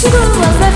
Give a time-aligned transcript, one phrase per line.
[0.00, 0.69] Screw.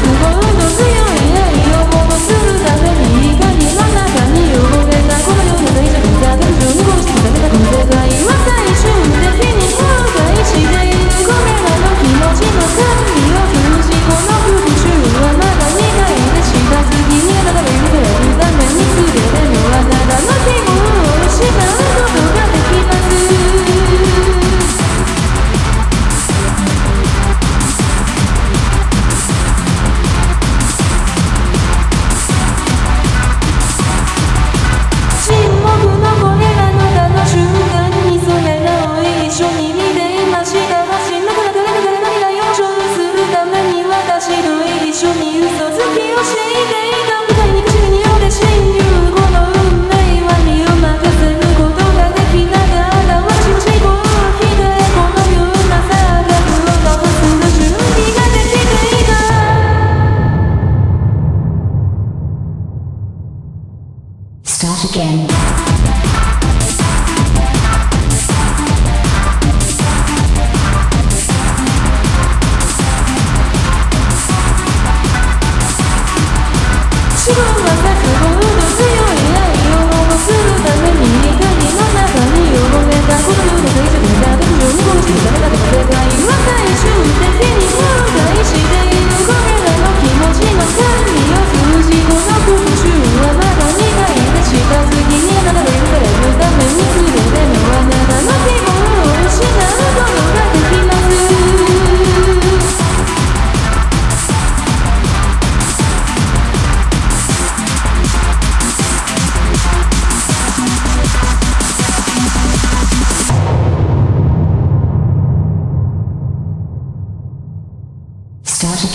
[64.55, 65.74] Start again.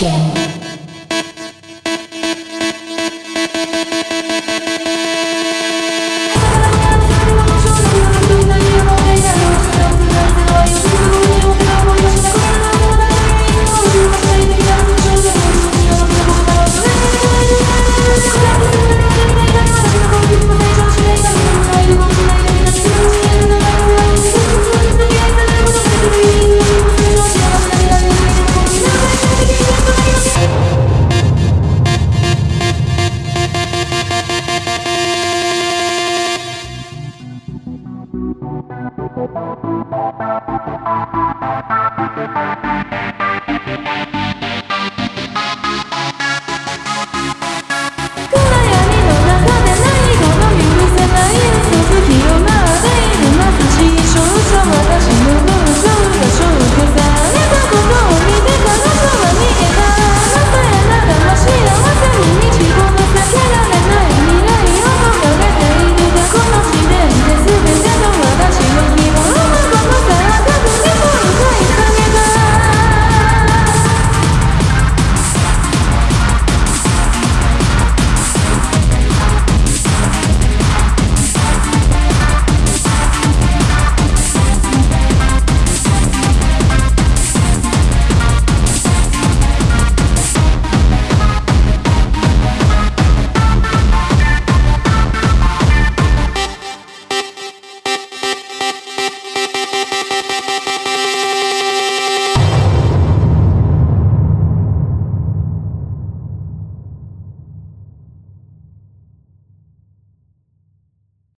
[0.00, 0.59] Start